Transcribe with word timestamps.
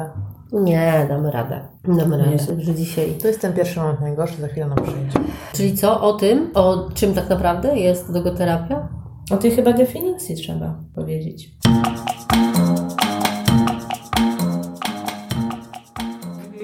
Agata? 0.00 0.12
Nie, 0.52 1.06
damy 1.08 1.30
radę. 1.30 1.60
Damy 1.84 2.18
radę, 2.18 2.36
że 2.58 2.74
dzisiaj. 2.74 3.14
To 3.22 3.28
jest 3.28 3.40
ten 3.40 3.52
pierwszy 3.52 3.80
moment 3.80 4.00
najgorszy, 4.00 4.40
za 4.40 4.48
chwilę 4.48 4.66
nam 4.66 4.78
przyjdzie. 4.82 5.20
Czyli 5.52 5.76
co 5.76 6.00
o 6.00 6.12
tym, 6.12 6.50
o 6.54 6.88
czym 6.94 7.14
tak 7.14 7.28
naprawdę 7.28 7.78
jest 7.78 8.12
dogoterapia? 8.12 8.88
O 9.30 9.36
tej 9.36 9.50
chyba 9.50 9.72
definicji 9.72 10.36
trzeba 10.36 10.74
powiedzieć. 10.94 11.50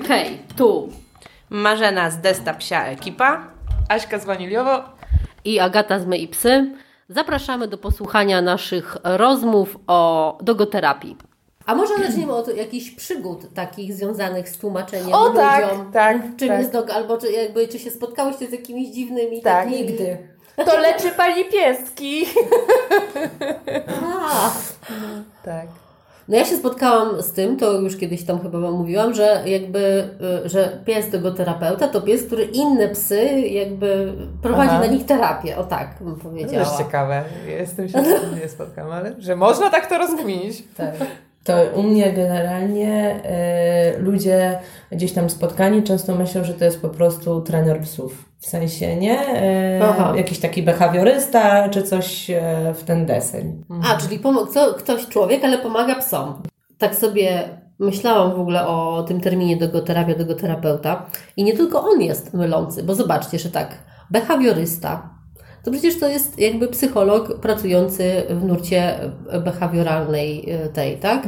Hej, 0.08 0.38
tu 0.56 0.88
Marzena 1.50 2.10
z 2.10 2.20
Desta 2.20 2.54
Psia 2.54 2.84
Ekipa. 2.86 3.40
Aśka 3.88 4.18
z 4.18 4.24
Waniliowo. 4.24 4.82
i 5.44 5.58
Agata 5.58 5.98
z 5.98 6.06
My 6.06 6.18
i 6.18 6.28
Psy. 6.28 6.74
Zapraszamy 7.08 7.68
do 7.68 7.78
posłuchania 7.78 8.42
naszych 8.42 8.96
rozmów 9.04 9.78
o 9.86 10.38
dogoterapii. 10.42 11.16
A 11.66 11.74
może 11.74 11.94
zaczniemy 12.06 12.32
od 12.32 12.56
jakichś 12.56 12.90
przygód 12.90 13.54
takich 13.54 13.94
związanych 13.94 14.48
z 14.48 14.58
tłumaczeniem 14.58 15.12
O 15.14 15.18
ludziom? 15.28 15.36
tak, 15.36 15.64
tak, 15.92 16.16
Czym 16.36 16.48
tak. 16.48 16.58
jest 16.58 16.72
dog, 16.72 16.90
albo 16.90 17.18
czy, 17.18 17.32
jakby, 17.32 17.68
czy 17.68 17.78
się 17.78 17.90
spotkałyście 17.90 18.46
z 18.46 18.52
jakimiś 18.52 18.88
dziwnymi 18.88 19.42
Tak. 19.42 19.64
takimi... 19.64 19.82
Nigdy. 19.82 20.18
To 20.66 20.78
leczy 20.78 21.10
pani 21.10 21.44
pieski. 21.44 22.24
A, 24.04 24.50
Tak. 25.44 25.66
No 26.28 26.36
ja 26.36 26.44
się 26.44 26.56
spotkałam 26.56 27.22
z 27.22 27.32
tym, 27.32 27.56
to 27.56 27.72
już 27.72 27.96
kiedyś 27.96 28.24
tam 28.24 28.40
chyba 28.40 28.58
Wam 28.60 28.72
mówiłam, 28.74 29.14
że 29.14 29.42
jakby, 29.46 30.08
y, 30.44 30.48
że 30.48 30.78
pies 30.84 31.10
dogoterapeuta 31.10 31.88
to 31.88 32.00
pies, 32.00 32.22
który 32.26 32.44
inne 32.44 32.88
psy 32.88 33.40
jakby 33.40 34.12
prowadzi 34.42 34.70
Aha. 34.70 34.80
na 34.80 34.86
nich 34.86 35.06
terapię, 35.06 35.56
o 35.56 35.64
tak 35.64 35.88
bym 36.00 36.16
To 36.16 36.22
powiedziała. 36.22 36.58
jest 36.62 36.78
ciekawe. 36.78 37.22
Jestem 37.46 37.88
się 37.88 38.04
z 38.04 38.20
tym 38.20 38.38
nie 38.42 38.48
spotkałam, 38.48 38.92
ale 38.92 39.14
że 39.18 39.36
można 39.36 39.70
tak 39.70 39.86
to 39.86 39.98
rozkminić. 39.98 40.62
Tak. 40.76 40.94
To 41.46 41.52
u 41.74 41.82
mnie 41.82 42.12
generalnie 42.12 43.20
e, 43.24 43.98
ludzie 43.98 44.58
gdzieś 44.92 45.12
tam 45.12 45.30
spotkani 45.30 45.82
często 45.82 46.14
myślą, 46.14 46.44
że 46.44 46.54
to 46.54 46.64
jest 46.64 46.82
po 46.82 46.88
prostu 46.88 47.40
trener 47.40 47.80
psów. 47.80 48.24
W 48.38 48.46
sensie, 48.46 48.96
nie? 48.96 49.18
Aha. 49.82 50.12
jakiś 50.16 50.38
taki 50.38 50.62
behawiorysta, 50.62 51.68
czy 51.68 51.82
coś 51.82 52.30
e, 52.30 52.74
w 52.74 52.84
ten 52.84 53.06
deseń. 53.06 53.64
A, 53.90 53.96
czyli 53.96 54.20
co, 54.52 54.74
ktoś 54.74 55.06
człowiek, 55.06 55.44
ale 55.44 55.58
pomaga 55.58 55.94
psom. 55.94 56.42
Tak 56.78 56.94
sobie 56.94 57.48
myślałam 57.78 58.36
w 58.36 58.40
ogóle 58.40 58.66
o 58.66 59.04
tym 59.08 59.20
terminie 59.20 59.56
dogoterapia, 59.56 60.14
dogoterapeuta 60.14 61.06
i 61.36 61.44
nie 61.44 61.56
tylko 61.56 61.82
on 61.82 62.02
jest 62.02 62.34
mylący, 62.34 62.82
bo 62.82 62.94
zobaczcie, 62.94 63.38
że 63.38 63.50
tak, 63.50 63.78
behawiorysta, 64.10 65.15
to 65.66 65.72
przecież 65.72 66.00
to 66.00 66.08
jest 66.08 66.38
jakby 66.38 66.68
psycholog 66.68 67.40
pracujący 67.40 68.22
w 68.30 68.44
nurcie 68.44 68.94
behawioralnej 69.44 70.50
e, 70.50 70.68
tej, 70.68 70.96
tak? 70.96 71.22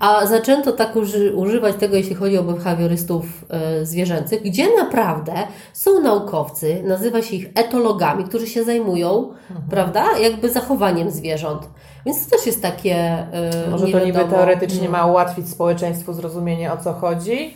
A 0.00 0.26
zaczęto 0.26 0.72
tak 0.72 0.96
uży, 0.96 1.36
używać 1.36 1.76
tego, 1.76 1.96
jeśli 1.96 2.14
chodzi 2.14 2.38
o 2.38 2.42
behawiorystów 2.42 3.44
e, 3.48 3.86
zwierzęcych, 3.86 4.42
gdzie 4.42 4.76
naprawdę 4.76 5.32
są 5.72 6.00
naukowcy, 6.00 6.82
nazywa 6.84 7.22
się 7.22 7.36
ich 7.36 7.50
etologami, 7.54 8.24
którzy 8.24 8.46
się 8.46 8.64
zajmują, 8.64 9.28
prawda, 9.70 10.18
jakby 10.18 10.50
zachowaniem 10.50 11.10
zwierząt. 11.10 11.68
Więc 12.06 12.24
to 12.26 12.36
też 12.36 12.46
jest 12.46 12.62
takie. 12.62 12.94
e, 12.94 13.70
Może 13.70 13.86
to 13.86 14.04
niby 14.04 14.24
teoretycznie 14.24 14.88
ma 14.88 15.06
ułatwić 15.06 15.48
społeczeństwu 15.48 16.12
zrozumienie 16.12 16.72
o 16.72 16.76
co 16.76 16.92
chodzi. 16.92 17.54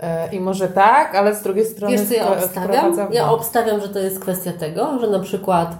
E, 0.00 0.34
I 0.34 0.40
może 0.40 0.68
tak, 0.68 1.14
ale 1.14 1.34
z 1.34 1.42
drugiej 1.42 1.64
strony 1.64 1.96
Wiesz, 1.96 2.08
co 2.08 2.14
ja 2.14 2.28
obstawiam? 2.28 2.96
Ja 3.12 3.30
obstawiam, 3.30 3.80
że 3.80 3.88
to 3.88 3.98
jest 3.98 4.20
kwestia 4.20 4.52
tego, 4.52 4.98
że 5.00 5.06
na 5.06 5.18
przykład, 5.20 5.76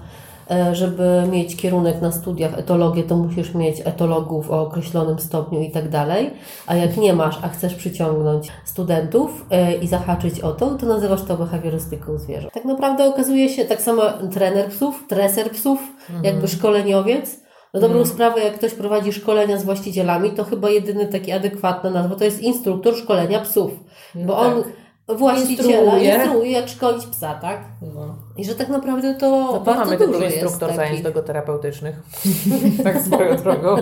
e, 0.50 0.74
żeby 0.74 1.22
mieć 1.30 1.56
kierunek 1.56 2.00
na 2.02 2.12
studiach 2.12 2.58
etologię, 2.58 3.02
to 3.02 3.16
musisz 3.16 3.54
mieć 3.54 3.80
etologów 3.84 4.50
o 4.50 4.60
określonym 4.62 5.18
stopniu 5.18 5.60
i 5.60 5.70
tak 5.70 5.88
dalej. 5.88 6.30
A 6.66 6.74
jak 6.76 6.96
nie 6.96 7.12
masz, 7.12 7.38
a 7.42 7.48
chcesz 7.48 7.74
przyciągnąć 7.74 8.52
studentów 8.64 9.46
e, 9.50 9.74
i 9.74 9.88
zahaczyć 9.88 10.40
o 10.40 10.52
to, 10.52 10.70
to 10.74 10.86
nazywasz 10.86 11.22
to 11.22 11.36
behawiorystyką 11.36 12.18
zwierząt. 12.18 12.52
Tak 12.54 12.64
naprawdę 12.64 13.04
okazuje 13.08 13.48
się, 13.48 13.64
tak 13.64 13.80
samo 13.82 14.02
trener 14.32 14.68
psów, 14.68 15.04
treser 15.08 15.50
psów, 15.50 15.78
Mhm. 16.08 16.24
jakby 16.24 16.48
szkoleniowiec. 16.48 17.45
Na 17.76 17.82
dobrą 17.82 18.06
sprawę, 18.06 18.40
jak 18.40 18.54
ktoś 18.54 18.74
prowadzi 18.74 19.12
szkolenia 19.12 19.58
z 19.58 19.64
właścicielami, 19.64 20.30
to 20.30 20.44
chyba 20.44 20.70
jedyny 20.70 21.06
taki 21.06 21.32
adekwatna 21.32 21.90
nazwa 21.90 22.16
to 22.16 22.24
jest 22.24 22.42
instruktor 22.42 22.96
szkolenia 22.96 23.40
psów. 23.40 23.70
Bo 24.14 24.26
No 24.26 24.38
on 24.38 24.62
właściciela 25.08 25.70
Instruuje. 25.82 26.14
instruuje, 26.14 26.50
jak 26.50 26.68
szkolić 26.68 27.06
psa, 27.06 27.34
tak? 27.34 27.60
No. 27.94 28.14
I 28.36 28.44
że 28.44 28.54
tak 28.54 28.68
naprawdę 28.68 29.14
to 29.14 29.30
No 29.30 29.52
to 29.52 29.60
bardzo 29.60 29.84
mamy 29.84 30.06
dużo 30.06 30.24
jest 30.24 30.36
instruktor 30.36 30.68
takich. 30.68 30.76
zajęć 30.76 31.04
logoterapeutycznych. 31.04 32.02
tak 32.84 33.00
swoją 33.00 33.36
drogą. 33.36 33.76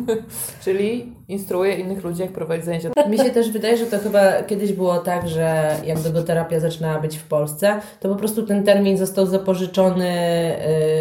Czyli 0.64 1.12
instruuje 1.28 1.74
innych 1.74 2.04
ludzi, 2.04 2.22
jak 2.22 2.32
prowadzić 2.32 2.64
zajęcia. 2.64 2.90
Mi 3.08 3.18
się 3.18 3.30
też 3.30 3.50
wydaje, 3.50 3.76
że 3.76 3.86
to 3.86 3.98
chyba 3.98 4.42
kiedyś 4.42 4.72
było 4.72 4.98
tak, 4.98 5.28
że 5.28 5.76
jak 5.84 5.98
dogoterapia 6.00 6.60
zaczynała 6.60 7.00
być 7.00 7.16
w 7.16 7.24
Polsce, 7.28 7.80
to 8.00 8.08
po 8.08 8.16
prostu 8.16 8.42
ten 8.46 8.64
termin 8.64 8.96
został 8.98 9.26
zapożyczony 9.26 10.10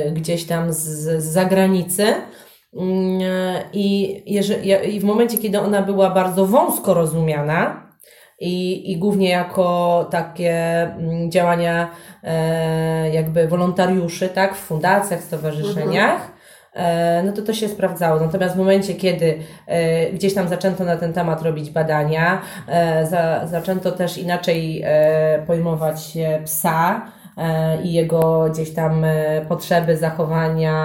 y, 0.07 0.11
gdzieś 0.11 0.43
tam 0.45 0.73
z, 0.73 0.77
z 1.23 1.23
zagranicy. 1.23 2.05
Mm, 2.75 3.21
I, 3.73 4.23
jeżeli, 4.33 4.67
ja- 4.69 4.83
I 4.83 4.99
w 4.99 5.03
momencie, 5.03 5.37
kiedy 5.37 5.59
ona 5.59 5.81
była 5.81 6.09
bardzo 6.09 6.45
wąsko 6.45 6.93
rozumiana, 6.93 7.84
i, 8.39 8.91
i 8.91 8.97
głównie 8.97 9.29
jako 9.29 10.07
takie 10.11 10.53
mm, 10.81 11.31
działania 11.31 11.89
e, 12.23 13.09
jakby 13.09 13.47
wolontariuszy, 13.47 14.29
tak, 14.29 14.55
w 14.55 14.59
fundacjach, 14.59 15.21
stowarzyszeniach, 15.21 16.31
e, 16.73 17.23
no 17.23 17.31
to 17.31 17.41
to 17.41 17.53
się 17.53 17.67
sprawdzało. 17.67 18.19
Natomiast 18.19 18.55
w 18.55 18.57
momencie, 18.57 18.93
kiedy 18.93 19.39
e, 19.67 20.11
gdzieś 20.11 20.33
tam 20.33 20.47
zaczęto 20.47 20.83
na 20.83 20.97
ten 20.97 21.13
temat 21.13 21.41
robić 21.41 21.69
badania, 21.69 22.41
e, 22.67 23.05
za, 23.05 23.47
zaczęto 23.47 23.91
też 23.91 24.17
inaczej 24.17 24.81
e, 24.85 25.43
pojmować 25.47 26.17
psa, 26.45 27.11
e, 27.37 27.81
i 27.81 27.93
jego 27.93 28.49
gdzieś 28.49 28.73
tam 28.73 29.03
e, 29.03 29.45
potrzeby, 29.49 29.97
zachowania, 29.97 30.75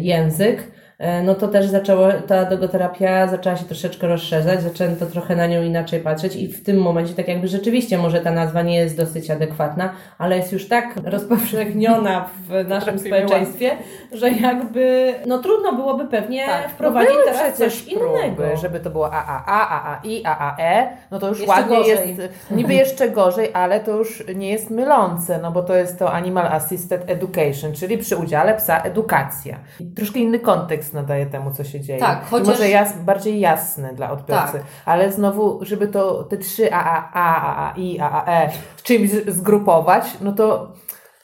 język, 0.00 0.77
no 1.24 1.34
to 1.34 1.48
też 1.48 1.66
zaczęło, 1.66 2.08
ta 2.26 2.44
dogoterapia 2.44 3.26
zaczęła 3.28 3.56
się 3.56 3.64
troszeczkę 3.64 4.06
rozszerzać, 4.06 4.62
zaczęto 4.62 5.06
trochę 5.06 5.36
na 5.36 5.46
nią 5.46 5.62
inaczej 5.62 6.00
patrzeć 6.00 6.36
i 6.36 6.48
w 6.48 6.64
tym 6.64 6.76
momencie 6.76 7.14
tak 7.14 7.28
jakby 7.28 7.48
rzeczywiście 7.48 7.98
może 7.98 8.20
ta 8.20 8.30
nazwa 8.30 8.62
nie 8.62 8.76
jest 8.76 8.96
dosyć 8.96 9.30
adekwatna, 9.30 9.92
ale 10.18 10.36
jest 10.36 10.52
już 10.52 10.68
tak 10.68 10.94
rozpowszechniona 11.04 12.28
w 12.48 12.68
naszym 12.68 12.98
społeczeństwie, 12.98 13.70
że 14.12 14.30
jakby 14.30 15.14
no 15.26 15.38
trudno 15.38 15.72
byłoby 15.72 16.04
pewnie 16.06 16.46
Tak, 16.46 16.70
wprowadzić 16.70 17.12
były 17.12 17.24
teraz 17.24 17.58
coś 17.58 17.84
innego. 17.86 18.10
próby, 18.36 18.56
żeby 18.56 18.80
to 18.80 18.90
było 18.90 19.12
AAA, 19.12 19.44
AAI, 19.46 20.22
AAE, 20.24 20.88
no 21.10 21.18
to 21.18 21.28
już 21.28 21.38
Jeszcze 21.40 21.54
ładnie 21.54 21.76
gorzej. 21.76 22.16
jest, 22.16 22.32
niby 22.50 22.74
jeszcze 22.74 23.10
gorzej, 23.10 23.50
ale 23.54 23.80
to 23.80 23.90
już 23.90 24.24
nie 24.34 24.50
jest 24.50 24.70
mylące, 24.70 25.38
no 25.42 25.52
bo 25.52 25.62
to 25.62 25.74
jest 25.76 25.98
to 25.98 26.12
Animal 26.12 26.46
Assisted 26.46 27.10
Education, 27.10 27.72
czyli 27.74 27.98
przy 27.98 28.16
udziale 28.16 28.54
psa 28.54 28.80
edukacja. 28.82 29.56
Troszkę 29.96 30.18
inny 30.18 30.38
kontekst 30.38 30.87
nadaje 30.92 31.26
temu, 31.26 31.50
co 31.50 31.64
się 31.64 31.80
dzieje. 31.80 32.00
Tak, 32.00 32.22
I 32.22 32.26
chociaż- 32.30 32.48
Może 32.48 32.68
jas, 32.68 32.98
bardziej 32.98 33.40
jasny 33.40 33.94
dla 33.94 34.10
odbiorcy, 34.10 34.52
Tak. 34.52 34.62
ale 34.84 35.12
znowu, 35.12 35.58
żeby 35.62 35.88
to 35.88 36.24
te 36.24 36.36
trzy 36.36 36.72
AAA, 36.72 37.10
AAI, 37.14 38.00
AAE 38.00 38.50
czymś 38.82 39.10
z- 39.10 39.28
zgrupować, 39.34 40.04
no 40.20 40.32
to 40.32 40.68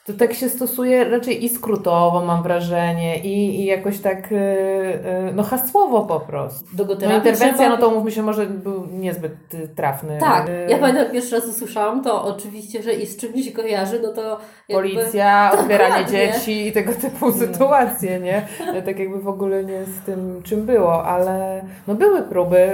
to 0.05 0.13
tak 0.13 0.33
się 0.33 0.49
stosuje 0.49 1.09
raczej 1.09 1.45
i 1.45 1.49
skrótowo, 1.49 2.25
mam 2.25 2.43
wrażenie, 2.43 3.19
i, 3.19 3.61
i 3.61 3.65
jakoś 3.65 3.99
tak, 3.99 4.31
yy, 4.31 4.37
yy, 4.37 5.33
no 5.35 5.43
hasłowo 5.43 6.05
po 6.05 6.19
prostu. 6.19 6.65
No 7.09 7.15
interwencja, 7.15 7.53
trzeba- 7.53 7.69
no 7.69 7.77
to 7.77 7.91
mówmy 7.91 8.11
się, 8.11 8.23
może 8.23 8.45
był 8.45 8.85
niezbyt 8.85 9.53
y, 9.53 9.67
trafny. 9.67 10.17
Tak, 10.19 10.47
Yy, 10.47 10.65
ja 10.69 10.77
pamiętam 10.77 11.11
pierwszy 11.11 11.35
raz 11.35 11.47
usłyszałam 11.47 12.03
to 12.03 12.23
oczywiście, 12.23 12.83
że 12.83 12.93
i 12.93 13.05
z 13.05 13.17
czym 13.17 13.33
mi 13.33 13.43
się 13.43 13.51
kojarzy, 13.51 13.99
no 14.03 14.13
to 14.13 14.39
jakby... 14.69 14.89
Policja, 14.89 15.51
odbieranie 15.59 16.05
dzieci 16.05 16.67
i 16.67 16.71
tego 16.71 16.93
typu 16.93 17.31
sytuacje, 17.31 18.19
nie? 18.19 18.47
Tak 18.85 18.99
jakby 18.99 19.19
w 19.19 19.27
ogóle 19.27 19.63
nie 19.63 19.85
z 19.85 20.05
tym, 20.05 20.41
czym 20.43 20.65
było, 20.65 21.03
ale 21.03 21.63
no 21.87 21.95
były 21.95 22.21
próby 22.21 22.69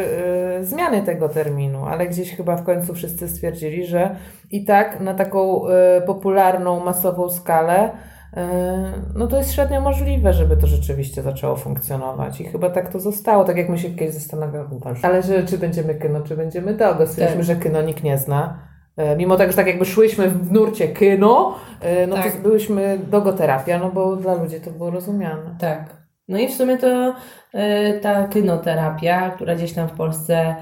y, 0.60 0.66
zmiany 0.66 1.02
tego 1.02 1.30
terminu, 1.30 1.86
ale 1.86 2.08
gdzieś 2.08 2.36
chyba 2.36 2.56
w 2.56 2.64
końcu 2.64 2.94
wszyscy 2.94 3.30
stwierdzili, 3.30 3.86
że 3.86 4.16
i 4.52 4.66
tak 4.66 5.00
na 5.00 5.14
taką 5.14 5.68
y, 5.68 6.02
popularną, 6.06 6.80
masową 6.86 7.30
skalę 7.30 7.90
y, 7.90 8.38
no 9.16 9.28
to 9.28 9.38
jest 9.38 9.54
średnio 9.54 9.82
możliwe, 9.82 10.34
żeby 10.34 10.58
to 10.58 10.68
rzeczywiście 10.68 11.22
zaczęło 11.22 11.56
funkcjonować 11.56 12.42
i 12.42 12.44
chyba 12.44 12.70
tak 12.70 12.90
to 12.92 13.00
zostało, 13.00 13.44
tak 13.44 13.58
jak 13.58 13.70
my 13.70 13.78
się 13.78 13.90
kiedyś 13.90 14.16
zastanawiamy, 14.16 14.68
ale 15.04 15.24
że 15.24 15.44
czy 15.46 15.58
będziemy 15.58 15.96
kyno, 15.96 16.22
czy 16.22 16.38
będziemy 16.38 16.74
dogo, 16.74 17.08
stwierdziliśmy, 17.08 17.56
Tak. 17.56 17.64
że 17.64 17.70
kyno 17.70 17.82
nikt 17.82 18.04
nie 18.04 18.18
zna. 18.18 18.60
E, 18.98 19.16
Mimo 19.16 19.38
tego, 19.38 19.52
że 19.52 19.58
tak 19.58 19.68
jakby 19.68 19.86
szłyśmy 19.86 20.30
w 20.30 20.52
nurcie 20.52 20.88
kyno, 20.88 21.56
e, 21.82 22.08
no 22.08 22.16
Tak. 22.16 22.32
to 22.32 22.38
byłyśmy 22.42 23.00
dogoterapia, 23.10 23.80
no 23.80 23.90
bo 23.92 24.16
dla 24.16 24.34
ludzi 24.34 24.62
to 24.62 24.72
było 24.72 24.90
rozumiane. 24.90 25.56
Tak. 25.60 25.84
No 26.28 26.40
i 26.40 26.48
w 26.48 26.54
sumie 26.54 26.78
to 26.78 27.14
ta 28.02 28.28
kynoterapia, 28.28 29.30
która 29.30 29.56
gdzieś 29.56 29.74
tam 29.74 29.88
w 29.88 29.92
Polsce 29.92 30.36
e, 30.36 30.56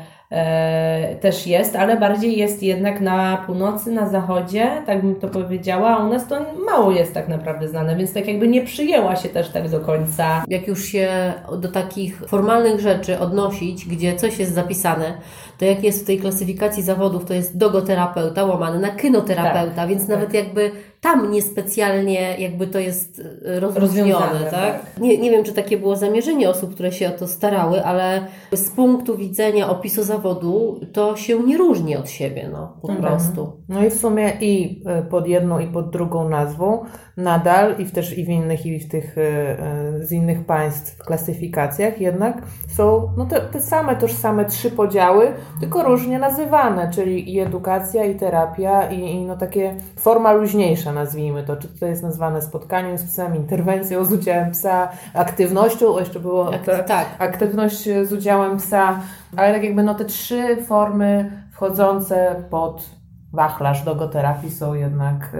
też 1.22 1.48
jest, 1.48 1.76
ale 1.76 1.98
bardziej 1.98 2.38
jest 2.38 2.64
jednak 2.64 3.02
na 3.02 3.44
północy, 3.46 3.92
na 3.92 4.10
zachodzie, 4.10 4.72
tak 4.86 5.02
bym 5.02 5.16
to 5.16 5.28
powiedziała, 5.28 5.90
a 5.90 6.06
u 6.06 6.10
nas 6.10 6.28
to 6.28 6.36
mało 6.66 6.92
jest 6.92 7.14
tak 7.14 7.28
naprawdę 7.28 7.68
znane, 7.68 7.96
więc 7.96 8.14
tak 8.14 8.28
jakby 8.28 8.48
nie 8.48 8.62
przyjęła 8.62 9.16
się 9.16 9.30
też 9.30 9.50
tak 9.50 9.70
do 9.70 9.80
końca. 9.80 10.44
Jak 10.48 10.68
już 10.68 10.86
się 10.86 11.34
do 11.58 11.72
takich 11.72 12.18
formalnych 12.28 12.80
rzeczy 12.80 13.20
odnosić, 13.20 13.86
gdzie 13.86 14.16
coś 14.16 14.40
jest 14.40 14.54
zapisane, 14.54 15.18
to 15.58 15.66
jak 15.66 15.84
jest 15.84 16.04
w 16.04 16.08
tej 16.08 16.20
klasyfikacji 16.20 16.84
zawodów, 16.84 17.26
to 17.26 17.34
jest 17.34 17.58
dogoterapeuta 17.58 18.46
łamane 18.46 18.80
na 18.80 18.90
kynoterapeuta, 18.90 19.76
tak, 19.76 19.90
więc 19.90 20.02
tak. 20.02 20.10
nawet 20.10 20.34
jakby 20.34 20.72
tam 21.02 21.32
niespecjalnie 21.32 22.36
jakby 22.38 22.68
to 22.68 22.80
jest 22.80 23.22
e, 23.46 23.60
rozróżnione, 23.60 24.40
tak? 24.40 24.52
tak? 24.52 25.00
Nie, 25.00 25.18
nie 25.18 25.32
wiem, 25.32 25.44
czy 25.44 25.54
takie 25.54 25.78
było 25.78 25.96
zamierzenie 25.96 26.50
osób, 26.50 26.74
które 26.74 26.92
się 26.92 27.08
o 27.08 27.12
to 27.12 27.28
starały, 27.28 27.84
ale 27.84 28.28
z 28.54 28.70
punktu 28.70 29.18
widzenia 29.18 29.70
opisu 29.70 30.04
zawodu 30.04 30.80
to 30.94 31.16
się 31.16 31.44
nie 31.44 31.58
różni 31.58 31.96
od 31.96 32.10
siebie, 32.10 32.50
no 32.52 32.78
po 32.82 32.90
mhm. 32.90 33.08
prostu. 33.08 33.52
No 33.70 33.86
i 33.86 33.90
w 33.90 33.94
sumie 33.94 34.32
i 34.42 34.84
e, 34.86 35.02
pod 35.02 35.28
jedną 35.28 35.60
i 35.60 35.68
pod 35.68 35.90
drugą 35.90 36.30
nazwą 36.30 36.86
nadal 37.18 37.76
i 37.78 37.86
w 37.86 37.92
też 37.92 38.18
i 38.18 38.26
w 38.26 38.30
innych 38.30 38.66
i 38.66 38.80
w 38.80 38.90
tych 38.90 39.18
e, 39.18 40.06
z 40.06 40.12
innych 40.12 40.46
państw 40.46 40.98
klasyfikacjach 40.98 42.02
jednak 42.02 42.42
są 42.68 43.10
no 43.18 43.26
te, 43.26 43.42
te 43.42 43.62
same 43.62 43.96
tożsame 43.96 44.46
trzy 44.46 44.72
podziały, 44.72 45.32
tylko 45.60 45.84
różnie 45.84 46.20
nazywane, 46.20 46.92
czyli 46.94 47.34
i 47.34 47.40
edukacja, 47.40 48.06
i 48.06 48.16
terapia, 48.16 48.90
i, 48.90 49.00
i 49.00 49.26
no 49.26 49.38
takie 49.38 49.76
forma 49.96 50.32
luźniejsza 50.32 50.89
nazwijmy 50.94 51.44
to. 51.44 51.56
Czy 51.56 51.68
to 51.68 51.86
jest 51.86 52.04
nazwane 52.04 52.42
spotkaniem 52.42 52.98
z 52.98 53.04
psem, 53.04 53.36
interwencją 53.36 54.06
z 54.06 54.14
udziałem 54.14 54.52
psa, 54.52 54.90
aktywnością, 55.14 56.00
jeszcze 56.00 56.20
było 56.20 56.52
te, 56.66 56.84
tak. 56.84 57.08
aktywność 57.20 57.84
z 58.04 58.14
udziałem 58.14 58.58
psa, 58.58 59.00
ale 59.38 59.54
tak 59.54 59.64
jakby 59.64 59.84
no 59.84 59.96
te 59.96 60.06
trzy 60.06 60.58
formy 60.66 61.32
wchodzące 61.52 62.36
pod 62.50 62.90
wachlarz 63.34 63.84
dogoterapii 63.84 64.52
są 64.52 64.74
jednak 64.74 65.34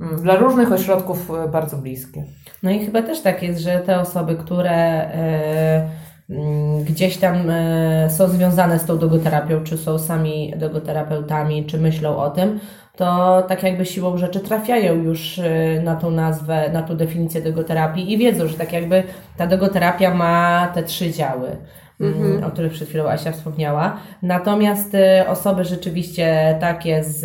y, 0.00 0.22
dla 0.22 0.36
różnych 0.36 0.72
ośrodków 0.72 1.30
y, 1.30 1.48
bardzo 1.48 1.76
bliskie. 1.76 2.24
No 2.62 2.70
i 2.70 2.84
chyba 2.84 3.02
też 3.02 3.20
tak 3.20 3.42
jest, 3.42 3.60
że 3.60 3.78
te 3.78 4.00
osoby, 4.00 4.36
które 4.36 5.06
y, 5.10 6.06
gdzieś 6.84 7.16
tam 7.16 7.50
e, 7.50 8.10
są 8.10 8.28
związane 8.28 8.78
z 8.78 8.84
tą 8.84 8.98
dogoterapią, 8.98 9.64
czy 9.64 9.78
są 9.78 9.98
sami 9.98 10.54
dogoterapeutami, 10.56 11.64
czy 11.64 11.78
myślą 11.78 12.16
o 12.16 12.30
tym, 12.30 12.60
to 12.96 13.42
tak 13.48 13.62
jakby 13.62 13.86
siłą 13.86 14.18
rzeczy 14.18 14.40
trafiają 14.40 14.94
już 14.94 15.38
e, 15.38 15.80
na 15.84 15.96
tą 15.96 16.10
nazwę, 16.10 16.70
na 16.72 16.82
tą 16.82 16.96
definicję 16.96 17.42
dogoterapii 17.42 18.12
i 18.12 18.18
wiedzą, 18.18 18.46
że 18.46 18.54
tak 18.54 18.72
jakby 18.72 19.02
ta 19.36 19.46
dogoterapia 19.46 20.14
ma 20.14 20.68
te 20.74 20.82
trzy 20.82 21.10
działy. 21.10 21.56
Mm, 22.00 22.44
o 22.44 22.50
których 22.50 22.72
przed 22.72 22.88
chwilą 22.88 23.08
Asia 23.08 23.32
wspomniała. 23.32 23.96
Natomiast 24.22 24.94
e, 24.94 25.24
osoby 25.28 25.64
rzeczywiście 25.64 26.56
takie 26.60 27.04
z, 27.04 27.20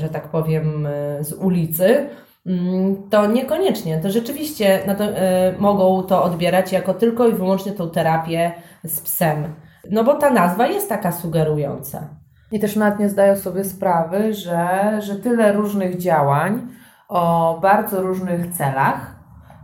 że 0.00 0.08
tak 0.08 0.28
powiem, 0.28 0.88
z 1.20 1.32
ulicy, 1.32 2.08
Mm, 2.46 3.08
to 3.10 3.26
niekoniecznie. 3.26 3.98
To 3.98 4.10
rzeczywiście 4.10 4.94
to, 4.98 5.04
y, 5.04 5.12
mogą 5.58 6.02
to 6.02 6.24
odbierać 6.24 6.72
jako 6.72 6.94
tylko 6.94 7.28
i 7.28 7.32
wyłącznie 7.32 7.72
tą 7.72 7.90
terapię 7.90 8.52
z 8.84 9.00
psem. 9.00 9.54
No 9.90 10.04
bo 10.04 10.14
ta 10.14 10.30
nazwa 10.30 10.66
jest 10.66 10.88
taka 10.88 11.12
sugerująca. 11.12 12.08
I 12.52 12.60
też 12.60 12.76
nawet 12.76 12.98
nie 12.98 13.08
zdają 13.08 13.36
sobie 13.36 13.64
sprawy, 13.64 14.34
że, 14.34 14.98
że 15.02 15.16
tyle 15.16 15.52
różnych 15.52 15.98
działań 15.98 16.68
o 17.08 17.58
bardzo 17.62 18.02
różnych 18.02 18.52
celach 18.52 19.16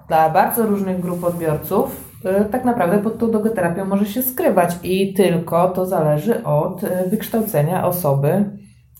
dla 0.08 0.31
bardzo 0.31 0.67
różnych 0.67 1.00
grup 1.00 1.25
odbiorców 1.25 2.14
y, 2.40 2.44
tak 2.44 2.64
naprawdę 2.64 2.99
pod 2.99 3.19
tą 3.19 3.31
dogoterapią 3.31 3.84
może 3.84 4.06
się 4.06 4.23
skrywać. 4.23 4.79
I 4.82 5.14
tylko 5.14 5.69
to 5.69 5.87
zależy 5.87 6.44
od 6.44 6.84
y, 6.84 6.88
wykształcenia 7.11 7.87
osoby, 7.87 8.44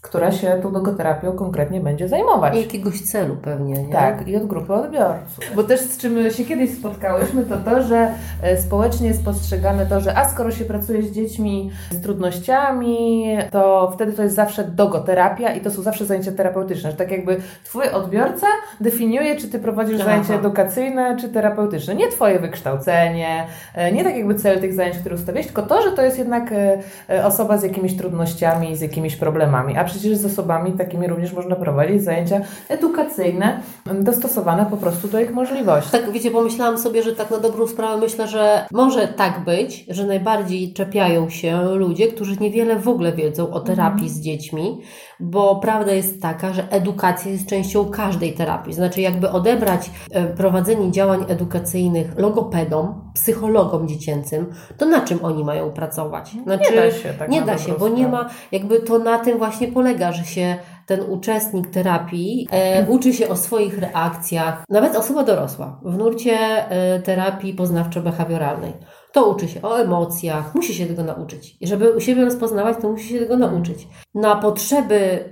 która 0.03 0.33
się 0.33 0.59
tą 0.63 0.71
logoterapią 0.71 1.33
konkretnie 1.33 1.81
będzie 1.81 2.09
zajmować. 2.09 2.55
I 2.57 2.61
jakiegoś 2.61 3.01
celu 3.01 3.37
pewnie, 3.37 3.83
nie? 3.83 3.93
Tak, 3.93 4.29
i 4.29 4.37
od 4.37 4.47
grupy 4.47 4.75
odbiorców. 4.75 5.45
Bo 5.57 5.63
też 5.65 5.81
z 5.81 5.99
czym 5.99 6.31
się 6.31 6.45
kiedyś 6.45 6.79
spotkałyśmy, 6.79 7.45
to 7.45 7.57
to, 7.57 7.83
że 7.83 8.15
e, 8.43 8.57
społecznie 8.63 9.09
jest 9.09 9.25
postrzegane 9.25 9.87
to, 9.87 10.01
że 10.01 10.19
a 10.19 10.29
skoro 10.29 10.51
się 10.51 10.65
pracuje 10.65 11.03
z 11.03 11.13
dziećmi 11.13 11.71
z 11.91 12.03
trudnościami, 12.03 13.27
to 13.51 13.91
wtedy 13.95 14.13
to 14.13 14.23
jest 14.23 14.35
zawsze 14.35 14.65
dogoterapia 14.65 15.53
i 15.53 15.61
to 15.61 15.71
są 15.71 15.83
zawsze 15.83 16.05
zajęcia 16.05 16.33
terapeutyczne. 16.33 16.91
Że 16.91 16.97
tak 16.97 17.11
jakby 17.11 17.37
twój 17.65 17.89
odbiorca 17.89 18.47
definiuje, 18.81 19.37
czy 19.37 19.49
ty 19.49 19.59
prowadzisz 19.59 20.01
Aha. 20.01 20.05
zajęcia 20.05 20.35
edukacyjne, 20.35 21.17
czy 21.21 21.29
terapeutyczne. 21.29 21.95
Nie 21.95 22.09
twoje 22.09 22.39
wykształcenie, 22.39 23.47
e, 23.75 23.93
nie 23.93 24.05
tak 24.05 24.17
jakby 24.17 24.35
cel 24.35 24.61
tych 24.61 24.75
zajęć, 24.75 24.99
które 24.99 25.15
ustawiłeś, 25.15 25.47
tylko 25.47 25.63
to, 25.63 25.83
że 25.83 25.93
to 25.93 26.03
jest 26.03 26.19
jednak 26.19 26.53
e, 27.09 27.27
osoba 27.27 27.59
z 27.59 27.63
jakimiś 27.63 27.97
trudnościami, 27.97 28.77
z 28.77 28.81
jakimiś 28.81 29.17
problemami. 29.17 29.77
A 29.79 29.92
przecież 29.93 30.19
z 30.19 30.25
osobami 30.25 30.73
takimi 30.73 31.07
również 31.07 31.33
można 31.33 31.57
prowadzić 31.57 32.03
zajęcia 32.03 32.41
edukacyjne, 32.69 33.61
dostosowane 34.01 34.67
po 34.67 34.77
prostu 34.77 35.09
do 35.09 35.21
ich 35.21 35.35
możliwości. 35.35 35.91
Tak, 35.91 36.11
wiecie, 36.11 36.31
pomyślałam 36.31 36.79
sobie, 36.79 37.03
że 37.03 37.13
tak 37.13 37.31
na 37.31 37.39
dobrą 37.39 37.67
sprawę 37.67 38.01
myślę, 38.01 38.29
że 38.29 38.67
może 38.73 39.09
tak 39.09 39.45
być, 39.45 39.85
że 39.89 40.07
najbardziej 40.07 40.73
czepiają 40.73 41.31
się 41.31 41.63
ludzie, 41.75 42.09
którzy 42.09 42.37
niewiele 42.37 42.77
w 42.79 42.89
ogóle 42.89 43.13
wiedzą 43.13 43.51
o 43.51 43.61
terapii 43.61 44.09
z 44.09 44.21
dziećmi, 44.21 44.81
bo 45.21 45.57
prawda 45.57 45.93
jest 45.93 46.23
taka, 46.23 46.53
że 46.53 46.71
edukacja 46.71 47.33
jest 47.33 47.47
częścią 47.47 47.85
każdej 47.85 48.33
terapii. 48.33 48.73
Znaczy, 48.73 49.01
jakby 49.01 49.31
odebrać 49.31 49.91
e, 50.11 50.27
prowadzenie 50.27 50.91
działań 50.91 51.25
edukacyjnych 51.29 52.19
logopedom, 52.19 53.12
psychologom 53.15 53.89
dziecięcym, 53.89 54.47
to 54.79 54.87
na 54.87 55.01
czym 55.01 55.25
oni 55.25 55.45
mają 55.45 55.71
pracować? 55.71 56.31
Znaczy, 56.45 56.71
nie 56.71 56.77
da 56.77 56.91
się, 56.91 57.15
tak 57.19 57.29
Nie 57.29 57.43
da 57.43 57.59
się, 57.59 57.73
bo 57.73 57.89
nie 57.89 58.09
ma, 58.09 58.31
jakby 58.53 58.81
to 58.81 58.99
na 58.99 59.19
tym 59.19 59.39
właśnie 59.39 59.69
polega, 59.69 60.13
że 60.13 60.25
się 60.25 60.57
ten 60.87 61.01
uczestnik 61.01 61.71
terapii 61.71 62.49
e, 62.51 62.87
uczy 62.87 63.13
się 63.13 63.29
o 63.29 63.37
swoich 63.37 63.79
reakcjach, 63.79 64.65
nawet 64.69 64.97
osoba 64.97 65.23
dorosła 65.23 65.81
w 65.83 65.97
nurcie 65.97 66.33
e, 66.71 67.01
terapii 67.01 67.55
poznawczo-behawioralnej. 67.55 68.73
To 69.13 69.27
uczy 69.27 69.49
się 69.49 69.63
o 69.63 69.81
emocjach, 69.81 70.55
musi 70.55 70.75
się 70.75 70.87
tego 70.87 71.05
nauczyć. 71.05 71.57
I 71.61 71.67
żeby 71.67 71.93
u 71.93 72.01
siebie 72.01 72.25
rozpoznawać, 72.25 72.77
to 72.83 72.89
musi 72.89 73.09
się 73.09 73.19
tego 73.19 73.37
nauczyć. 73.37 73.89
Na 74.15 74.37
potrzeby 74.37 75.25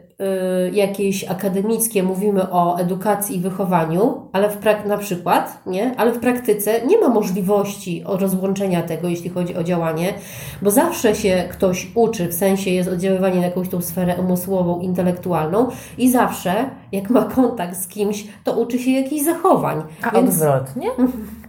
jakieś 0.72 1.25
akademickie 1.25 2.02
mówimy 2.02 2.50
o 2.50 2.78
edukacji 2.78 3.37
i 3.37 3.40
wychowaniu, 3.40 4.22
ale 4.32 4.50
w 4.50 4.58
prak- 4.58 4.87
na 4.87 4.99
przykład, 4.99 5.62
nie? 5.67 5.94
ale 5.96 6.12
w 6.12 6.19
praktyce 6.19 6.87
nie 6.87 6.99
ma 6.99 7.08
możliwości 7.08 8.02
rozłączenia 8.06 8.82
tego, 8.82 9.08
jeśli 9.08 9.31
chodzi 9.31 9.56
o 9.56 9.64
działanie, 9.64 10.14
bo 10.62 10.70
zawsze 10.70 11.14
się 11.14 11.44
ktoś 11.50 11.90
uczy, 11.94 12.28
w 12.28 12.34
sensie 12.34 12.70
jest 12.70 12.88
oddziaływanie 12.88 13.40
na 13.40 13.46
jakąś 13.46 13.69
tą 13.69 13.82
sferę 13.82 14.17
umysłową, 14.17 14.81
intelektualną 14.81 15.69
i 15.99 16.11
zawsze, 16.11 16.55
jak 16.93 17.11
ma 17.11 17.25
kontakt 17.25 17.76
z 17.76 17.87
kimś, 17.87 18.26
to 18.44 18.52
uczy 18.52 18.78
się 18.78 18.90
jakichś 18.90 19.25
zachowań. 19.25 19.82
A 20.02 20.11
Więc... 20.11 20.31
odwrotnie? 20.31 20.90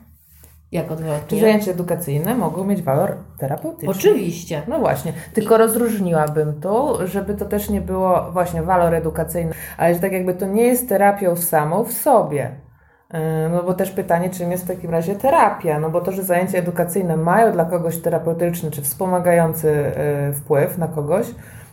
Jak 0.72 0.92
odwrotnie? 0.92 1.42
Zajęcia 1.42 1.72
edukacyjne 1.72 2.36
mogą 2.36 2.64
mieć 2.64 2.82
walor 2.82 3.18
terapeutyczny. 3.38 3.90
Oczywiście. 3.90 4.62
No 4.68 4.80
właśnie. 4.80 5.14
Tylko 5.34 5.58
rozróżniłabym 5.58 6.62
tu, 6.62 6.98
żeby 7.06 7.34
to 7.34 7.46
też 7.46 7.70
nie 7.70 7.82
było 7.82 8.32
właśnie 8.32 8.64
walor 8.64 8.94
edukacyjny, 8.94 9.52
ale 9.78 9.94
że 9.94 10.00
tak 10.00 10.12
jakby 10.12 10.34
to 10.34 10.46
nie 10.46 10.64
jest 10.64 10.90
terapią 10.90 11.36
samą 11.36 11.84
w 11.84 11.92
sobie. 11.92 12.56
Yy, 13.14 13.20
no 13.52 13.64
bo 13.64 13.74
też 13.74 13.92
pytanie, 13.92 14.30
czym 14.30 14.52
jest 14.52 14.64
w 14.64 14.68
takim 14.68 14.92
razie 14.92 15.16
terapia? 15.16 15.80
No 15.80 15.90
bo 15.90 16.02
to, 16.02 16.12
że 16.12 16.24
zajęcia 16.24 16.58
edukacyjne 16.58 17.18
mają 17.18 17.52
dla 17.52 17.66
kogoś 17.66 17.98
terapeutyczny 17.98 18.72
czy 18.72 18.82
wspomagający 18.82 19.92
yy, 20.28 20.34
wpływ 20.34 20.78
na 20.78 20.88
kogoś, 20.88 21.28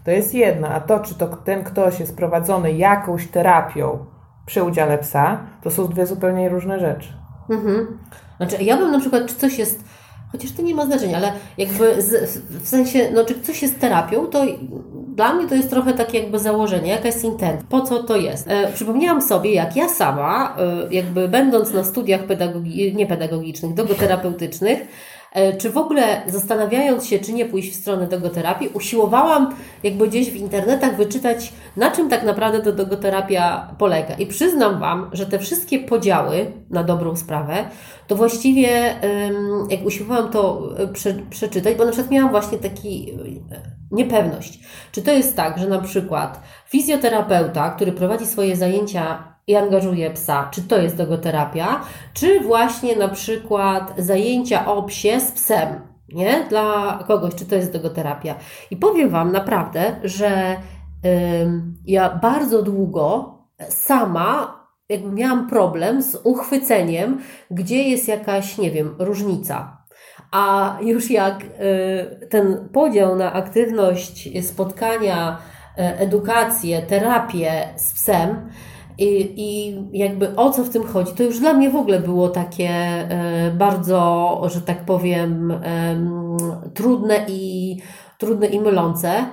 to 0.05 0.11
jest 0.11 0.35
jedno. 0.35 0.69
A 0.69 0.81
to, 0.81 1.00
czy 1.00 1.14
to 1.14 1.26
ten 1.26 1.64
ktoś 1.64 2.00
jest 2.00 2.17
prowadzony 2.17 2.73
jakąś 2.73 3.26
terapią 3.26 4.07
przy 4.47 4.62
udziale 4.62 4.99
psa, 4.99 5.40
to 5.62 5.71
są 5.71 5.87
dwie 5.87 6.07
zupełnie 6.07 6.49
różne 6.49 6.81
rzeczy. 6.81 7.12
Mhm. 7.50 7.99
Znaczy, 8.38 8.57
ja 8.61 8.76
bym 8.76 8.90
na 8.90 9.00
przykład, 9.00 9.26
czy 9.26 9.35
coś 9.35 9.59
jest, 9.59 9.85
chociaż 10.33 10.52
to 10.52 10.62
nie 10.62 10.75
ma 10.75 10.87
znaczenia, 10.87 11.16
ale 11.16 11.33
jakby 11.59 12.02
z, 12.02 12.38
w 12.62 12.68
sensie, 12.68 13.11
no 13.14 13.25
czy 13.25 13.40
coś 13.40 13.62
jest 13.62 13.80
terapią, 13.80 14.26
to 14.26 14.45
dla 15.14 15.35
mnie 15.35 15.49
to 15.49 15.54
jest 15.54 15.71
trochę 15.71 15.92
takie 15.92 16.18
jakby 16.18 16.38
założenie, 16.38 16.90
jaka 16.90 17.07
jest 17.07 17.25
intent, 17.25 17.62
po 17.68 17.80
co 17.80 18.02
to 18.02 18.16
jest. 18.16 18.49
E, 18.49 18.73
przypomniałam 18.73 19.23
sobie, 19.23 19.52
jak 19.52 19.76
ja 19.76 19.88
sama, 19.88 20.57
e, 20.59 20.95
jakby 20.95 21.28
będąc 21.28 21.73
na 21.73 21.85
studiach 21.85 22.25
pedagogi 22.25 22.95
niepedagogicznych, 22.95 23.75
dogoterapeutycznych, 23.75 24.78
czy 25.58 25.70
w 25.70 25.76
ogóle 25.76 26.23
zastanawiając 26.26 27.06
się, 27.06 27.18
czy 27.18 27.32
nie 27.32 27.44
pójść 27.47 27.73
w 27.73 27.80
stronę 27.80 28.06
dogoterapii, 28.06 28.68
usiłowałam 28.68 29.54
jakby 29.82 30.08
gdzieś 30.08 30.30
w 30.30 30.37
internetach 30.37 30.97
wyczytać, 30.97 31.52
na 31.76 31.90
czym 31.90 32.08
tak 32.08 32.23
naprawdę 32.23 32.61
to 32.61 32.73
dogoterapia 32.73 33.75
polega. 33.78 34.14
I 34.14 34.26
przyznam 34.26 34.80
Wam, 34.80 35.11
że 35.12 35.26
te 35.26 35.38
wszystkie 35.38 35.78
podziały 35.78 36.52
na 36.70 36.85
dobrą 36.85 37.16
sprawę, 37.16 37.64
to 38.06 38.16
właściwie 38.16 38.68
jak 39.70 39.87
usiłowałam 39.87 40.30
to 40.30 40.70
e, 40.78 40.88
prze, 40.88 41.14
przeczytać, 41.30 41.75
bo 41.75 41.85
na 41.85 41.90
przykład 41.90 42.11
miałam 42.11 42.30
właśnie 42.30 42.58
taki 42.58 43.11
e, 43.11 43.16
niepewność. 43.90 44.61
Czy 44.92 45.02
to 45.02 45.12
jest 45.12 45.37
tak, 45.37 45.58
że 45.58 45.68
na 45.68 45.78
przykład 45.78 46.42
fizjoterapeuta, 46.66 47.70
który 47.70 47.92
prowadzi 47.92 48.26
swoje 48.26 48.56
zajęcia 48.56 49.38
i 49.49 49.57
angażuje 49.57 50.11
psa, 50.11 50.49
czy 50.50 50.62
to 50.62 50.78
jest 50.78 50.97
dogoterapia, 50.97 51.81
czy 52.14 52.40
właśnie 52.40 52.97
na 52.97 53.09
przykład 53.09 53.95
zajęcia 53.99 54.67
o 54.67 54.83
psie 54.83 55.21
z 55.21 55.33
psem. 55.33 55.69
nie? 56.09 56.47
Dla 56.49 56.99
kogoś, 57.07 57.35
czy 57.35 57.47
to 57.47 57.55
jest 57.55 57.73
dogoterapia. 57.73 58.35
I 58.71 58.76
powiem 58.76 59.09
Wam 59.09 59.33
naprawdę, 59.33 59.97
że 60.05 60.57
ym, 61.43 61.76
ja 61.87 62.19
bardzo 62.23 62.62
długo 62.62 63.35
sama 63.69 64.59
jakby 64.88 65.12
miałam 65.12 65.49
problem 65.49 66.02
z 66.02 66.21
uchwyceniem, 66.25 67.21
gdzie 67.50 67.83
jest 67.83 68.09
jakaś, 68.09 68.59
nie 68.59 68.71
wiem, 68.71 68.95
różnica. 68.99 69.78
A 70.33 70.76
już 70.83 71.11
jak 71.11 71.43
y, 71.45 72.28
ten 72.28 72.69
podział 72.73 73.17
na 73.17 73.33
aktywność, 73.33 74.28
spotkania, 74.47 75.38
y, 75.78 75.83
edukację, 75.83 76.83
terapię 76.83 77.69
z 77.76 77.93
psem, 77.95 78.50
i, 78.99 79.33
I 79.37 79.76
jakby 79.93 80.37
o 80.37 80.50
co 80.50 80.64
w 80.64 80.69
tym 80.69 80.83
chodzi, 80.83 81.12
to 81.12 81.23
już 81.23 81.38
dla 81.38 81.52
mnie 81.52 81.71
w 81.71 81.76
ogóle 81.76 82.00
było 82.00 82.28
takie 82.28 82.71
e, 82.71 83.50
bardzo, 83.50 84.43
że 84.47 84.61
tak 84.61 84.85
powiem, 84.85 85.61
trudne 86.75 87.25
i, 87.28 87.76
trudne 88.19 88.47
i 88.47 88.61
mylące, 88.61 89.25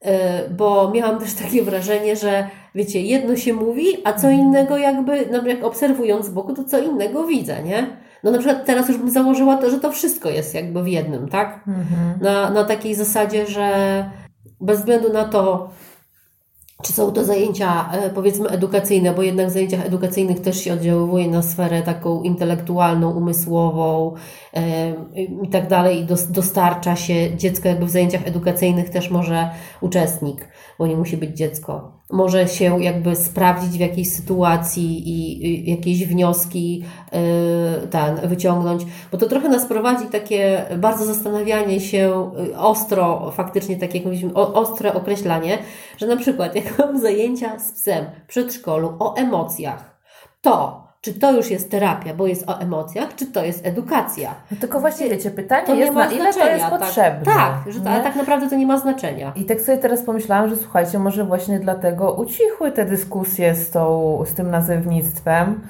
e, 0.00 0.48
bo 0.48 0.90
miałam 0.94 1.18
też 1.18 1.34
takie 1.34 1.62
wrażenie, 1.62 2.16
że 2.16 2.48
wiecie, 2.74 3.00
jedno 3.00 3.36
się 3.36 3.52
mówi, 3.52 3.86
a 4.04 4.12
co 4.12 4.30
innego 4.30 4.76
jakby, 4.78 5.26
no 5.32 5.46
jak 5.46 5.64
obserwując 5.64 6.26
z 6.26 6.30
boku, 6.30 6.54
to 6.54 6.64
co 6.64 6.78
innego 6.78 7.26
widzę, 7.26 7.62
nie? 7.62 7.86
No 8.24 8.30
na 8.30 8.38
przykład 8.38 8.66
teraz 8.66 8.88
już 8.88 8.98
bym 8.98 9.10
założyła 9.10 9.56
to, 9.56 9.70
że 9.70 9.80
to 9.80 9.92
wszystko 9.92 10.30
jest 10.30 10.54
jakby 10.54 10.82
w 10.82 10.88
jednym, 10.88 11.28
tak? 11.28 11.64
Mhm. 11.68 12.20
Na, 12.20 12.50
na 12.50 12.64
takiej 12.64 12.94
zasadzie, 12.94 13.46
że 13.46 14.04
bez 14.60 14.78
względu 14.78 15.12
na 15.12 15.24
to, 15.24 15.70
czy 16.82 16.92
są 16.92 17.12
to 17.12 17.24
zajęcia, 17.24 17.92
e, 17.92 18.10
powiedzmy, 18.10 18.48
edukacyjne, 18.48 19.14
bo 19.14 19.22
jednak 19.22 19.46
w 19.48 19.50
zajęciach 19.50 19.86
edukacyjnych 19.86 20.40
też 20.40 20.64
się 20.64 20.72
oddziaływuje 20.72 21.28
na 21.28 21.42
sferę 21.42 21.82
taką 21.82 22.22
intelektualną, 22.22 23.10
umysłową 23.10 24.14
i 25.42 25.48
tak 25.48 25.68
dalej, 25.68 26.00
i 26.00 26.06
dostarcza 26.30 26.96
się 26.96 27.36
dziecko, 27.36 27.68
jakby 27.68 27.86
w 27.86 27.90
zajęciach 27.90 28.26
edukacyjnych 28.26 28.90
też 28.90 29.10
może 29.10 29.50
uczestnik, 29.80 30.48
bo 30.78 30.86
nie 30.86 30.96
musi 30.96 31.16
być 31.16 31.36
dziecko 31.36 31.99
może 32.12 32.48
się 32.48 32.82
jakby 32.82 33.16
sprawdzić 33.16 33.70
w 33.70 33.80
jakiejś 33.80 34.12
sytuacji 34.12 35.08
i 35.08 35.70
jakieś 35.70 36.06
wnioski 36.06 36.84
yy, 37.12 37.88
ten, 37.88 38.28
wyciągnąć, 38.28 38.82
bo 39.12 39.18
to 39.18 39.26
trochę 39.26 39.48
nas 39.48 39.66
prowadzi 39.66 40.06
takie 40.06 40.64
bardzo 40.76 41.04
zastanawianie 41.04 41.80
się 41.80 42.30
yy, 42.36 42.58
ostro, 42.58 43.30
faktycznie 43.30 43.76
takie 43.76 43.98
jakieś 43.98 44.24
ostre 44.34 44.94
określanie, 44.94 45.58
że 45.98 46.06
na 46.06 46.16
przykład 46.16 46.54
jak 46.54 46.78
mam 46.78 46.98
zajęcia 46.98 47.58
z 47.58 47.72
psem 47.72 48.04
w 48.24 48.26
przedszkolu 48.26 48.96
o 48.98 49.14
emocjach, 49.16 50.00
to 50.40 50.89
czy 51.00 51.14
to 51.14 51.32
już 51.32 51.50
jest 51.50 51.70
terapia, 51.70 52.14
bo 52.14 52.26
jest 52.26 52.48
o 52.48 52.60
emocjach, 52.60 53.14
czy 53.14 53.26
to 53.26 53.44
jest 53.44 53.66
edukacja. 53.66 54.34
No 54.50 54.56
tylko 54.60 54.80
właśnie 54.80 55.08
wiecie, 55.08 55.30
pytanie 55.30 55.66
to 55.66 55.74
jest, 55.74 55.92
na 55.92 56.10
ile 56.10 56.32
to 56.32 56.48
jest 56.48 56.64
tak. 56.64 56.80
potrzebne. 56.80 57.24
Tak, 57.24 57.72
że 57.72 57.80
to, 57.80 57.90
ale 57.90 58.02
tak 58.02 58.16
naprawdę 58.16 58.50
to 58.50 58.56
nie 58.56 58.66
ma 58.66 58.78
znaczenia. 58.78 59.32
I 59.36 59.44
tak 59.44 59.60
sobie 59.60 59.78
teraz 59.78 60.02
pomyślałam, 60.02 60.50
że 60.50 60.56
słuchajcie, 60.56 60.98
może 60.98 61.24
właśnie 61.24 61.60
dlatego 61.60 62.12
ucichły 62.12 62.72
te 62.72 62.84
dyskusje 62.84 63.54
z, 63.54 63.70
tą, 63.70 64.24
z 64.26 64.34
tym 64.34 64.50
nazewnictwem, 64.50 65.60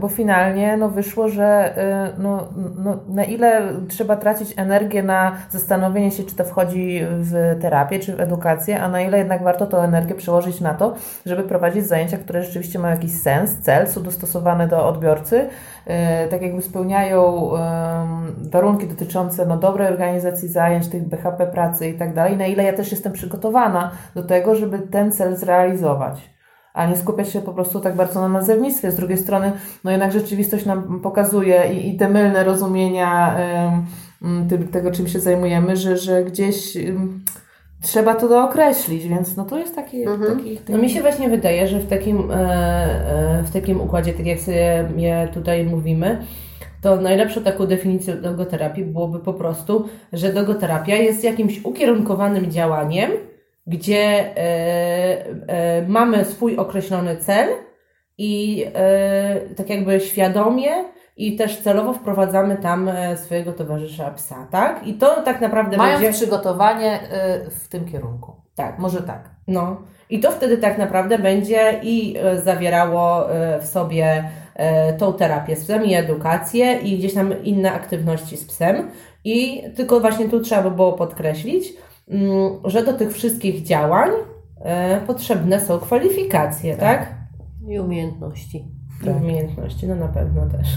bo 0.00 0.08
finalnie 0.08 0.76
no, 0.76 0.88
wyszło, 0.88 1.28
że 1.28 1.76
e, 1.76 2.12
no, 2.18 2.48
no, 2.78 2.98
na 3.08 3.24
ile 3.24 3.62
trzeba 3.88 4.16
tracić 4.16 4.54
energię 4.56 5.02
na 5.02 5.32
zastanowienie 5.50 6.10
się, 6.10 6.22
czy 6.22 6.36
to 6.36 6.44
wchodzi 6.44 7.00
w 7.08 7.58
terapię, 7.60 7.98
czy 7.98 8.16
w 8.16 8.20
edukację, 8.20 8.82
a 8.82 8.88
na 8.88 9.00
ile 9.00 9.18
jednak 9.18 9.42
warto 9.42 9.66
tą 9.66 9.78
energię 9.78 10.14
przełożyć 10.14 10.60
na 10.60 10.74
to, 10.74 10.94
żeby 11.26 11.42
prowadzić 11.42 11.86
zajęcia, 11.86 12.18
które 12.18 12.42
rzeczywiście 12.42 12.78
mają 12.78 12.94
jakiś 12.94 13.12
sens, 13.12 13.58
cel, 13.58 13.88
są 13.88 14.02
dostosowane 14.02 14.68
do 14.68 14.88
odbiorcy, 14.88 15.48
e, 15.86 16.28
tak 16.28 16.42
jakby 16.42 16.62
spełniają 16.62 17.50
warunki 18.52 18.86
dotyczące 18.86 19.46
no, 19.46 19.56
dobrej 19.56 19.88
organizacji 19.88 20.48
zajęć, 20.48 20.88
tych 20.88 21.08
BHP 21.08 21.46
pracy 21.46 21.88
i 21.88 21.94
tak 21.94 22.14
dalej, 22.14 22.36
na 22.36 22.46
ile 22.46 22.64
ja 22.64 22.72
też 22.72 22.90
jestem 22.90 23.12
przygotowana 23.12 23.90
do 24.14 24.22
tego, 24.22 24.54
żeby 24.54 24.78
ten 24.78 25.12
cel 25.12 25.36
zrealizować 25.36 26.32
a 26.74 26.86
nie 26.86 26.96
skupiać 26.96 27.28
się 27.28 27.40
po 27.40 27.52
prostu 27.52 27.80
tak 27.80 27.96
bardzo 27.96 28.20
na 28.20 28.28
nazewnictwie. 28.28 28.90
Z 28.90 28.96
drugiej 28.96 29.18
strony, 29.18 29.52
no 29.84 29.90
jednak 29.90 30.12
rzeczywistość 30.12 30.66
nam 30.66 31.00
pokazuje 31.00 31.74
i, 31.74 31.88
i 31.88 31.96
te 31.96 32.08
mylne 32.08 32.44
rozumienia 32.44 33.36
y, 34.52 34.72
tego, 34.72 34.90
czym 34.90 35.08
się 35.08 35.20
zajmujemy, 35.20 35.76
że, 35.76 35.96
że 35.96 36.24
gdzieś 36.24 36.76
y, 36.76 36.96
trzeba 37.82 38.14
to 38.14 38.28
dookreślić, 38.28 39.08
więc 39.08 39.36
no 39.36 39.44
to 39.44 39.58
jest 39.58 39.74
taki... 39.74 40.02
Mhm. 40.02 40.38
taki, 40.38 40.56
taki... 40.56 40.72
No 40.72 40.78
mi 40.78 40.90
się 40.90 41.00
właśnie 41.00 41.28
wydaje, 41.28 41.68
że 41.68 41.78
w 41.78 41.88
takim, 41.88 42.30
e, 42.30 42.34
e, 42.34 43.42
w 43.42 43.52
takim 43.52 43.80
układzie, 43.80 44.12
tak 44.12 44.26
jak 44.26 44.40
sobie 44.40 44.88
je 44.96 45.28
tutaj 45.34 45.64
mówimy, 45.64 46.18
to 46.80 46.96
najlepszą 46.96 47.42
taką 47.42 47.66
definicją 47.66 48.20
dogoterapii 48.20 48.84
byłoby 48.84 49.18
po 49.18 49.34
prostu, 49.34 49.88
że 50.12 50.32
dogoterapia 50.32 50.96
jest 50.96 51.24
jakimś 51.24 51.64
ukierunkowanym 51.64 52.50
działaniem, 52.50 53.10
gdzie 53.66 54.36
e, 54.36 55.24
e, 55.48 55.88
mamy 55.88 56.24
swój 56.24 56.56
określony 56.56 57.16
cel 57.16 57.48
i 58.18 58.64
e, 58.74 59.40
tak 59.56 59.70
jakby 59.70 60.00
świadomie 60.00 60.70
i 61.16 61.36
też 61.36 61.60
celowo 61.60 61.92
wprowadzamy 61.92 62.56
tam 62.56 62.90
swojego 63.16 63.52
towarzysza 63.52 64.10
psa, 64.10 64.48
tak? 64.50 64.86
I 64.86 64.94
to 64.94 65.22
tak 65.22 65.40
naprawdę 65.40 65.76
Mając 65.76 66.02
będzie... 66.02 66.18
przygotowanie 66.18 67.00
w 67.50 67.68
tym 67.68 67.84
kierunku. 67.84 68.32
Tak. 68.54 68.78
Może 68.78 69.02
tak. 69.02 69.30
No. 69.48 69.82
I 70.10 70.20
to 70.20 70.30
wtedy 70.30 70.58
tak 70.58 70.78
naprawdę 70.78 71.18
będzie 71.18 71.80
i 71.82 72.16
zawierało 72.42 73.26
w 73.60 73.66
sobie 73.66 74.24
tą 74.98 75.12
terapię 75.12 75.56
z 75.56 75.64
psem 75.64 75.84
i 75.84 75.94
edukację 75.94 76.78
i 76.78 76.98
gdzieś 76.98 77.14
tam 77.14 77.44
inne 77.44 77.72
aktywności 77.72 78.36
z 78.36 78.44
psem. 78.44 78.90
I 79.24 79.62
tylko 79.76 80.00
właśnie 80.00 80.28
tu 80.28 80.40
trzeba 80.40 80.62
by 80.62 80.70
było 80.70 80.92
podkreślić, 80.92 81.72
że 82.64 82.84
do 82.84 82.92
tych 82.92 83.12
wszystkich 83.12 83.62
działań 83.62 84.10
e, 84.60 85.00
potrzebne 85.00 85.60
są 85.60 85.78
kwalifikacje, 85.78 86.76
tak? 86.76 86.98
tak? 86.98 87.14
I 87.68 87.78
umiejętności. 87.78 88.68
I 89.06 89.08
umiejętności, 89.08 89.86
no 89.86 89.94
na 89.94 90.08
pewno 90.08 90.46
też. 90.46 90.68